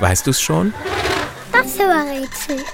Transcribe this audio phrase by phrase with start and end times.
[0.00, 0.72] Weißt du's schon?
[1.52, 2.64] Das war Rätsel.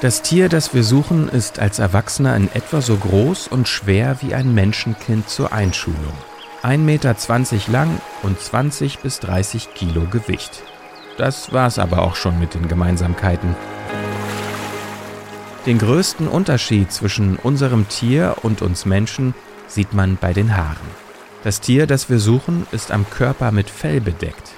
[0.00, 4.34] Das Tier, das wir suchen, ist als Erwachsener in etwa so groß und schwer wie
[4.34, 6.14] ein Menschenkind zur Einschulung.
[6.62, 7.14] 1,20 Meter
[7.70, 10.62] lang und 20 bis 30 Kilo Gewicht.
[11.18, 13.54] Das war's aber auch schon mit den Gemeinsamkeiten.
[15.66, 19.34] Den größten Unterschied zwischen unserem Tier und uns Menschen
[19.72, 21.02] sieht man bei den Haaren.
[21.44, 24.52] Das Tier, das wir suchen, ist am Körper mit Fell bedeckt.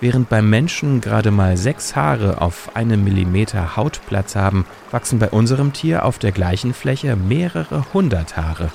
[0.00, 5.74] Während beim Menschen gerade mal sechs Haare auf einem Millimeter Hautplatz haben, wachsen bei unserem
[5.74, 8.70] Tier auf der gleichen Fläche mehrere hundert Haare.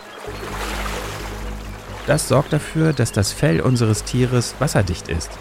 [2.05, 5.32] Das sorgt dafür, dass das Fell unseres Tieres wasserdicht ist.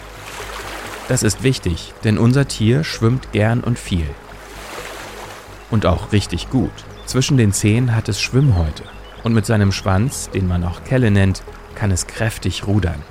[1.09, 4.07] Das ist wichtig, denn unser Tier schwimmt gern und viel.
[5.75, 6.71] Und auch richtig gut.
[7.05, 8.85] Zwischen den Zehen hat es Schwimmhäute.
[9.25, 11.43] Und mit seinem Schwanz, den man auch Kelle nennt,
[11.75, 13.03] kann es kräftig rudern.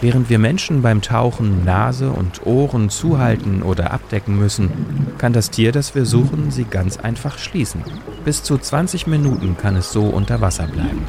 [0.00, 4.70] Während wir Menschen beim Tauchen Nase und Ohren zuhalten oder abdecken müssen,
[5.18, 7.82] kann das Tier, das wir suchen, sie ganz einfach schließen.
[8.24, 11.02] Bis zu 20 Minuten kann es so unter Wasser bleiben.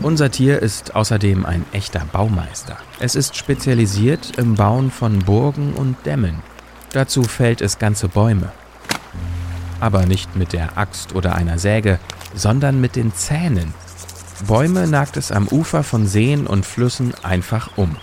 [0.00, 2.76] Unser Tier ist außerdem ein echter Baumeister.
[3.00, 6.36] Es ist spezialisiert im Bauen von Burgen und Dämmen.
[6.92, 8.52] Dazu fällt es ganze Bäume.
[9.80, 11.98] Aber nicht mit der Axt oder einer Säge,
[12.32, 13.74] sondern mit den Zähnen.
[14.46, 17.96] Bäume nagt es am Ufer von Seen und Flüssen einfach um.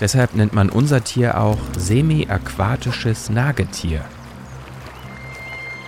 [0.00, 4.04] Deshalb nennt man unser Tier auch semi-aquatisches Nagetier.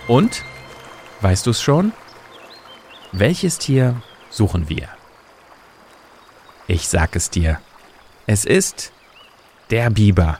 [0.07, 0.43] Und?
[1.19, 1.91] Weißt du es schon?
[3.11, 4.87] Welches Tier suchen wir?
[6.71, 7.59] Ich sag es dir.
[8.27, 8.91] Es ist
[9.71, 10.39] der Biber.